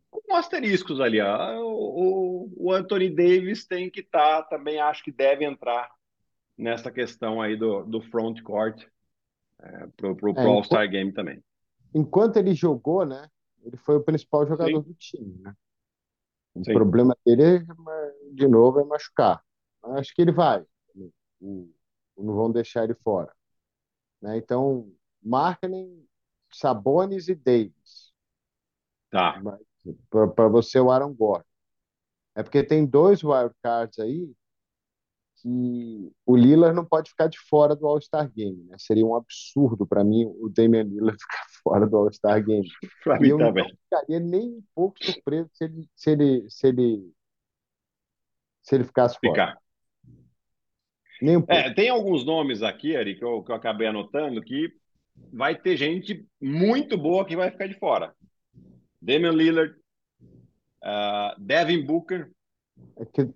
[0.10, 1.60] Com asteriscos ali, ó.
[1.62, 5.92] O, o Anthony Davis tem que estar, tá, também acho que deve entrar
[6.58, 8.84] nessa questão aí do, do front court
[9.62, 11.44] é, pro, pro, pro é, All-Star Game também.
[11.94, 13.30] Enquanto ele jogou, né?
[13.64, 14.90] Ele foi o principal jogador Sim.
[14.90, 15.54] do time, né?
[16.54, 16.74] O Sim.
[16.74, 17.66] problema dele,
[18.32, 19.44] de novo, é machucar.
[19.84, 20.66] Acho que ele vai.
[21.42, 23.34] Não vão deixar ele fora.
[24.22, 24.38] Né?
[24.38, 24.92] Então,
[25.22, 26.08] Markkinen,
[26.52, 28.14] Sabonis e Davis.
[29.10, 29.42] Tá.
[30.10, 31.46] Para você, o Aaron Gordon.
[32.36, 34.34] É porque tem dois wildcards aí
[35.46, 38.64] que o Lillard não pode ficar de fora do All-Star Game.
[38.64, 38.76] Né?
[38.80, 42.68] Seria um absurdo para mim o Damian Lillard ficar fora do All-Star Game.
[43.22, 43.64] e eu também.
[43.64, 47.14] não ficaria nem um pouco surpreso se ele, se ele, se ele,
[48.64, 49.34] se ele ficasse fora.
[49.34, 49.62] Ficar.
[51.22, 51.54] Nem um pouco.
[51.54, 54.74] É, tem alguns nomes aqui, Ari, que eu, que eu acabei anotando, que
[55.32, 58.16] vai ter gente muito boa que vai ficar de fora.
[59.00, 59.76] Damian Lillard,
[60.84, 62.32] uh, Devin Booker.
[62.98, 63.30] É que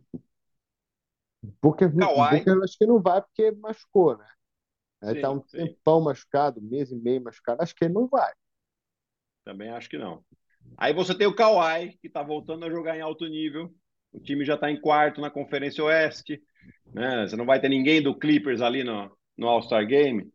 [1.61, 2.37] Booker, Kawhi.
[2.37, 4.27] Booker acho que não vai porque machucou, né?
[5.01, 5.57] Ele tá um sim.
[5.57, 8.33] tempão machucado, mês e meio machucado, acho que ele não vai.
[9.45, 10.23] Também acho que não.
[10.77, 13.73] Aí você tem o Kawhi, que está voltando a jogar em alto nível.
[14.11, 16.41] O time já está em quarto na Conferência Oeste.
[16.93, 17.27] Né?
[17.27, 20.29] Você não vai ter ninguém do Clippers ali no, no All-Star Game.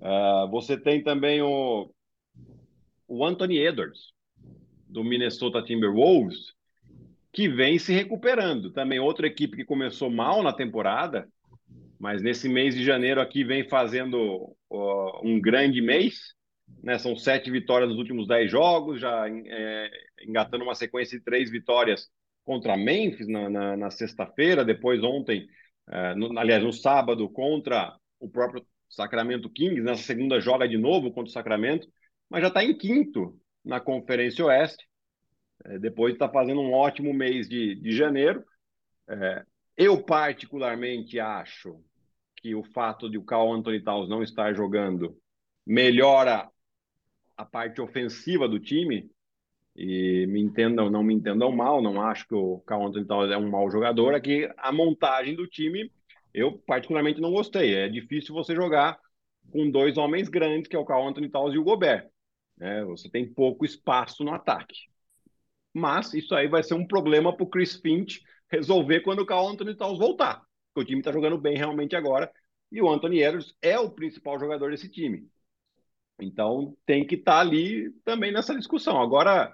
[0.00, 1.92] Uh, você tem também o,
[3.08, 4.12] o Anthony Edwards,
[4.88, 6.53] do Minnesota Timberwolves,
[7.34, 8.70] que vem se recuperando.
[8.70, 11.28] Também outra equipe que começou mal na temporada,
[11.98, 16.32] mas nesse mês de janeiro aqui vem fazendo uh, um grande mês.
[16.82, 16.96] Né?
[16.96, 19.90] São sete vitórias nos últimos dez jogos, já é,
[20.22, 22.08] engatando uma sequência de três vitórias
[22.44, 25.48] contra Memphis na, na, na sexta-feira, depois ontem,
[25.88, 29.82] uh, no, aliás, no sábado, contra o próprio Sacramento Kings.
[29.82, 31.88] Nessa segunda joga de novo contra o Sacramento,
[32.30, 34.86] mas já está em quinto na Conferência Oeste.
[35.64, 38.44] É, depois está fazendo um ótimo mês de, de janeiro.
[39.08, 39.44] É,
[39.76, 41.80] eu, particularmente, acho
[42.36, 45.16] que o fato de o Carl Anthony Towns não estar jogando
[45.66, 46.48] melhora
[47.36, 49.10] a parte ofensiva do time.
[49.76, 53.36] E me entendam, não me entendam mal, não acho que o Carl Anthony Towns é
[53.36, 54.14] um mau jogador.
[54.14, 55.90] Aqui a montagem do time,
[56.32, 57.74] eu particularmente não gostei.
[57.74, 59.00] É difícil você jogar
[59.50, 62.08] com dois homens grandes, que é o Carl Anthony Towns e o Gobert.
[62.60, 64.93] É, você tem pouco espaço no ataque
[65.74, 69.48] mas isso aí vai ser um problema para o Chris Finch resolver quando o Carl
[69.48, 72.30] Anthony Towns voltar, porque o time está jogando bem realmente agora,
[72.70, 75.28] e o Anthony Edwards é o principal jogador desse time.
[76.20, 79.02] Então tem que estar tá ali também nessa discussão.
[79.02, 79.52] Agora,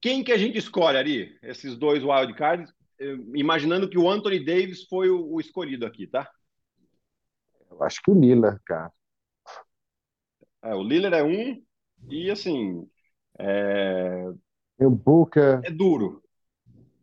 [0.00, 1.38] quem que a gente escolhe ali?
[1.42, 2.72] Esses dois wildcards,
[3.34, 6.28] imaginando que o Anthony Davis foi o, o escolhido aqui, tá?
[7.70, 8.92] Eu acho que o Lillard, cara.
[10.62, 11.62] É, o Lillard é um,
[12.08, 12.88] e assim,
[13.38, 14.32] é,
[14.86, 15.60] o Booker.
[15.64, 16.22] É duro.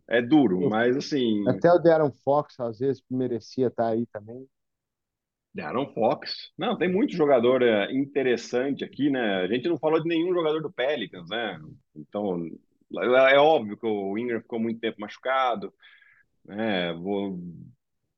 [0.08, 1.48] É duro, mas assim.
[1.48, 4.48] Até o Darren Fox, às vezes, merecia estar aí também.
[5.54, 6.52] Darren Fox.
[6.58, 9.42] Não, tem muito jogador é, interessante aqui, né?
[9.42, 11.60] A gente não falou de nenhum jogador do Pelicans, né?
[11.96, 12.44] Então,
[12.98, 15.72] é, é óbvio que o Ingram ficou muito tempo machucado,
[16.44, 16.92] né?
[16.94, 17.40] O,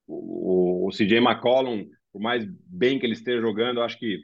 [0.07, 4.21] o, o CJ McCollum, por mais bem que ele esteja jogando, acho que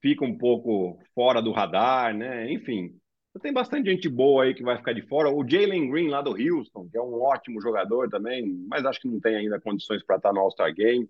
[0.00, 2.52] fica um pouco fora do radar, né?
[2.52, 2.96] Enfim,
[3.38, 5.30] tem bastante gente boa aí que vai ficar de fora.
[5.30, 9.08] O Jalen Green lá do Houston, que é um ótimo jogador também, mas acho que
[9.08, 11.08] não tem ainda condições para estar no All-Star Game.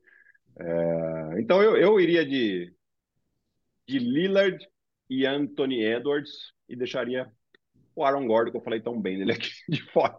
[0.58, 1.40] É...
[1.40, 2.72] então eu, eu iria de,
[3.86, 4.66] de Lillard
[5.10, 7.30] e Anthony Edwards e deixaria
[7.94, 10.18] o Aaron Gordon, que eu falei tão bem dele aqui de fora.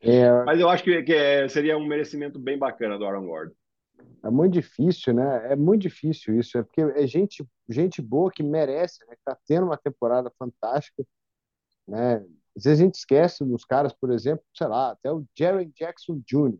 [0.00, 0.44] É...
[0.44, 3.54] Mas eu acho que, que é, seria um merecimento bem bacana do Aaron Gordon.
[4.24, 5.52] É muito difícil, né?
[5.52, 6.58] É muito difícil isso.
[6.58, 9.14] É porque é gente, gente boa que merece, né?
[9.14, 11.04] Que tá tendo uma temporada fantástica,
[11.86, 12.16] né?
[12.56, 16.20] Às vezes a gente esquece dos caras, por exemplo, sei lá, até o Jerry Jackson
[16.26, 16.58] Jr.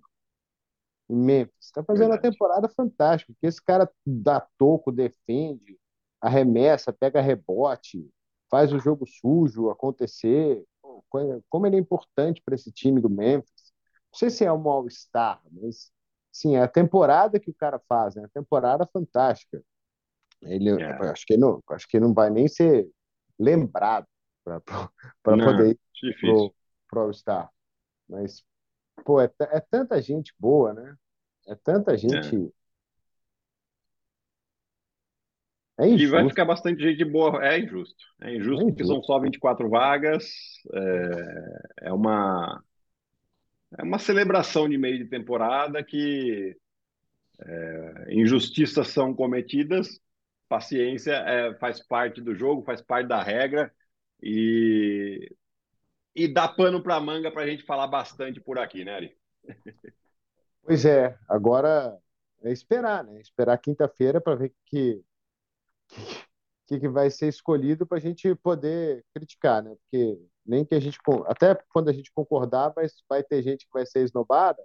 [1.09, 1.67] em Memphis.
[1.67, 2.27] Está fazendo Verdade.
[2.27, 5.79] uma temporada fantástica, porque esse cara dá toco, defende,
[6.21, 8.09] arremessa, pega rebote,
[8.51, 10.65] faz o jogo sujo acontecer.
[11.49, 13.73] Como ele é importante para esse time do Memphis.
[14.13, 15.91] Não sei se é um All-Star, mas
[16.37, 18.25] Sim, é a temporada que o cara faz, né?
[18.27, 19.65] A temporada fantástica.
[20.43, 21.11] Ele, é.
[21.11, 22.87] acho que não, acho que não vai nem ser
[23.39, 24.07] lembrado
[24.45, 24.61] para
[25.25, 26.55] poder ir pro,
[26.91, 27.51] pro All-Star.
[28.07, 28.45] Mas,
[29.03, 30.95] pô, é, é, tanta gente boa, né?
[31.47, 32.53] É tanta gente.
[35.79, 35.85] É.
[35.85, 36.03] é injusto.
[36.03, 37.43] E vai ficar bastante gente boa.
[37.43, 38.05] É injusto.
[38.21, 38.67] É injusto, é injusto.
[38.67, 40.27] porque são só 24 vagas.
[40.75, 42.63] É, é uma
[43.79, 46.57] é uma celebração de meio de temporada que
[47.41, 50.01] é, injustiças são cometidas,
[50.49, 53.73] paciência é, faz parte do jogo, faz parte da regra
[54.23, 55.35] e,
[56.15, 59.17] e dá pano para manga para a gente falar bastante por aqui, né, Ari?
[60.63, 61.97] Pois é, agora
[62.43, 63.21] é esperar, né?
[63.21, 65.03] Esperar quinta-feira para ver que,
[66.67, 69.77] que, que vai ser escolhido para a gente poder criticar, né?
[69.77, 73.73] Porque nem que a gente até quando a gente concordar vai, vai ter gente que
[73.73, 74.63] vai ser esnobada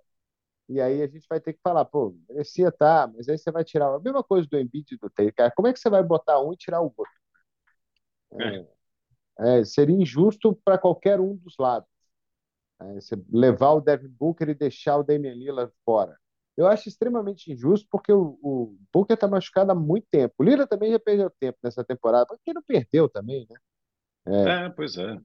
[0.69, 3.51] E aí a gente vai ter que falar, pô, merecia estar, tá, mas aí você
[3.51, 5.51] vai tirar a mesma coisa do Embiid do Taylor, cara.
[5.51, 7.13] Como é que você vai botar um e tirar o outro?
[8.33, 11.89] É, é, seria injusto para qualquer um dos lados.
[12.81, 16.17] É, você levar o Devin Booker e deixar o Damian Lillard fora.
[16.57, 20.35] Eu acho extremamente injusto porque o, o Booker está machucado há muito tempo.
[20.39, 23.57] O Lillard também já perdeu tempo nessa temporada, porque não perdeu também, né?
[24.25, 24.65] É.
[24.65, 25.19] é, pois é.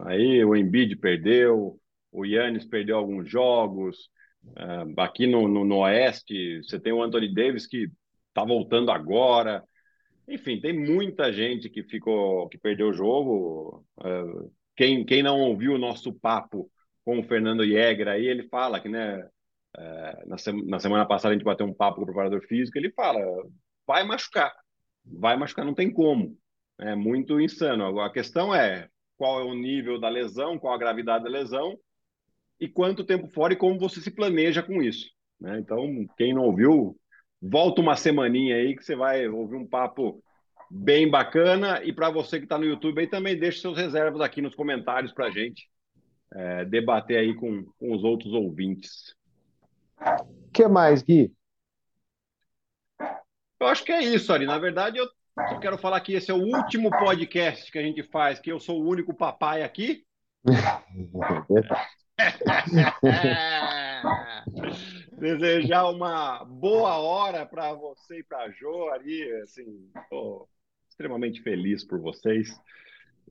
[0.00, 1.78] Aí o Embiid perdeu,
[2.10, 4.10] o Yannis perdeu alguns jogos.
[4.44, 7.88] Uh, aqui no, no, no, Oeste, você tem o Anthony Davis que
[8.28, 9.62] está voltando agora.
[10.26, 13.84] Enfim, tem muita gente que ficou, que perdeu o jogo.
[13.98, 16.70] Uh, quem, quem não ouviu o nosso papo
[17.04, 19.18] com o Fernando Jäger aí, ele fala que, né,
[19.76, 22.78] uh, na, se, na semana passada a gente bateu um papo com o preparador físico,
[22.78, 23.20] ele fala,
[23.86, 24.52] vai machucar,
[25.04, 26.36] vai machucar, não tem como.
[26.78, 28.00] É muito insano.
[28.00, 28.88] A questão é
[29.22, 31.78] qual é o nível da lesão, qual a gravidade da lesão
[32.58, 35.08] e quanto tempo fora e como você se planeja com isso.
[35.40, 35.60] Né?
[35.60, 36.98] Então, quem não ouviu,
[37.40, 40.20] volta uma semaninha aí que você vai ouvir um papo
[40.68, 41.80] bem bacana.
[41.84, 45.12] E para você que está no YouTube aí, também deixe seus reservas aqui nos comentários
[45.12, 45.70] para a gente
[46.34, 49.14] é, debater aí com, com os outros ouvintes.
[50.00, 51.32] O que mais, Gui?
[53.60, 54.46] Eu acho que é isso, Ari.
[54.46, 58.02] Na verdade, eu só quero falar que esse é o último podcast que a gente
[58.02, 60.04] faz, que eu sou o único papai aqui.
[65.18, 70.46] Desejar uma boa hora para você e para a Jo ali, assim, estou
[70.88, 72.60] extremamente feliz por vocês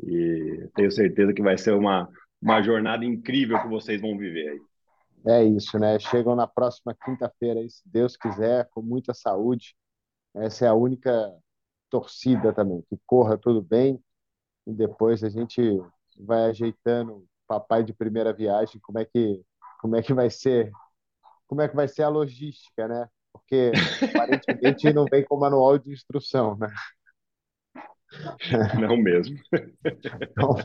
[0.01, 2.09] e tenho certeza que vai ser uma,
[2.41, 4.61] uma jornada incrível que vocês vão viver aí.
[5.27, 5.99] É isso, né?
[5.99, 9.75] Chegam na próxima quinta-feira, se Deus quiser, com muita saúde.
[10.33, 11.31] Essa é a única
[11.91, 14.01] torcida também, que corra tudo bem
[14.65, 15.61] e depois a gente
[16.17, 19.41] vai ajeitando papai de primeira viagem, como é que
[19.81, 20.71] como é que vai ser,
[21.47, 23.09] como é que vai ser a logística, né?
[23.33, 23.71] Porque
[24.15, 26.69] aparentemente não vem com manual de instrução, né?
[28.79, 29.37] Não mesmo.
[30.21, 30.55] Então,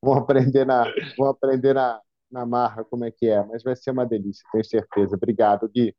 [0.00, 0.84] vamos aprender na,
[1.18, 2.00] vamos aprender na,
[2.30, 5.16] na marra como é que é, mas vai ser uma delícia, tenho certeza.
[5.16, 5.94] Obrigado, Gui.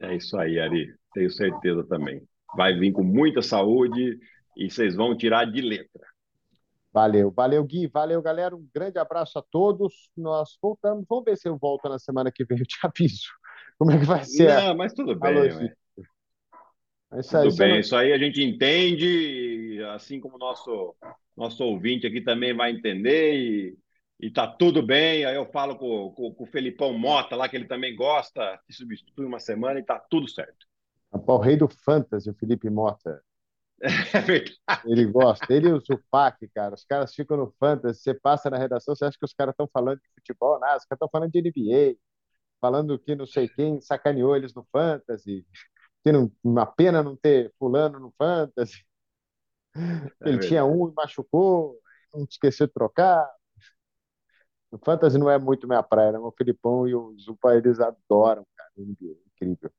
[0.00, 0.94] É isso aí, Ari.
[1.12, 2.26] Tenho certeza também.
[2.56, 4.18] Vai vir com muita saúde
[4.56, 6.06] e vocês vão tirar de letra.
[6.92, 8.54] Valeu, valeu, Gui, valeu, galera.
[8.54, 10.10] Um grande abraço a todos.
[10.16, 11.04] Nós voltamos.
[11.08, 12.58] Vamos ver se eu volto na semana que vem.
[12.58, 13.28] Eu te aviso
[13.78, 14.48] como é que vai ser.
[14.48, 15.34] Não, mas tudo bem.
[17.10, 17.80] Mas isso aí, tudo bem, não...
[17.80, 20.94] isso aí a gente entende, assim como o nosso,
[21.36, 23.78] nosso ouvinte aqui também vai entender e,
[24.20, 25.24] e tá tudo bem.
[25.24, 28.72] Aí eu falo com, com, com o Felipão Mota lá, que ele também gosta, que
[28.72, 30.69] substitui uma semana e tá tudo certo.
[31.12, 33.22] O rei do fantasy, o Felipe Mota.
[34.14, 34.82] É verdade.
[34.84, 35.52] Ele gosta.
[35.52, 36.74] Ele e o Zupac, cara.
[36.74, 38.02] Os caras ficam no fantasy.
[38.02, 40.60] Você passa na redação, você acha que os caras estão falando de futebol?
[40.60, 41.98] Nada, os caras estão falando de NBA.
[42.60, 45.46] Falando que não sei quem sacaneou eles no fantasy.
[46.04, 48.84] Que não, uma pena não ter fulano no fantasy.
[50.22, 51.78] É Ele tinha um e machucou,
[52.12, 53.26] não esqueceu de trocar.
[54.70, 56.18] O fantasy não é muito minha praia, né?
[56.18, 58.70] O Filipão e o Zupa, eles adoram, cara.
[58.76, 59.70] Incrível.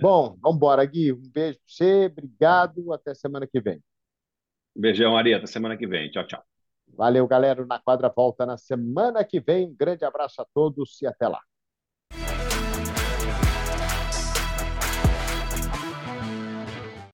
[0.00, 1.12] Bom, vamos embora, Gui.
[1.12, 2.92] Um beijo para você, obrigado.
[2.92, 3.82] Até semana que vem.
[4.74, 5.34] Beijão, Ari.
[5.34, 6.10] Até semana que vem.
[6.10, 6.42] Tchau, tchau.
[6.86, 7.66] Valeu, galera.
[7.66, 9.74] Na quadra volta na semana que vem.
[9.74, 11.40] Grande abraço a todos e até lá.